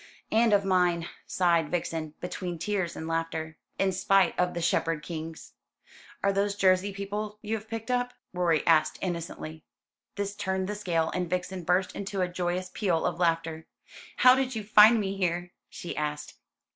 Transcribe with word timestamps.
"And 0.31 0.51
of 0.51 0.65
mine," 0.65 1.09
sighed 1.27 1.69
Vixen, 1.69 2.15
between 2.21 2.57
tears 2.57 2.95
and 2.95 3.07
laughter, 3.07 3.59
"in 3.77 3.91
spite 3.91 4.33
of 4.39 4.55
the 4.55 4.59
Shepherd 4.59 5.03
Kings." 5.03 5.53
"Are 6.23 6.33
those 6.33 6.55
Jersey 6.55 6.91
people 6.91 7.37
you 7.43 7.53
have 7.53 7.67
picked 7.67 7.91
up?" 7.91 8.13
Rorie 8.33 8.65
asked 8.65 8.97
innocently. 9.03 9.63
This 10.15 10.33
turned 10.35 10.67
the 10.67 10.73
scale, 10.73 11.11
and 11.13 11.29
Vixen 11.29 11.63
burst 11.63 11.95
into 11.95 12.21
a 12.21 12.27
joyous 12.27 12.71
peal 12.73 13.05
of 13.05 13.19
laughter. 13.19 13.67
"How 14.15 14.33
did 14.33 14.55
you 14.55 14.63
find 14.63 14.99
me 14.99 15.17
here?" 15.17 15.51
she 15.69 15.95
asked. 15.95 16.33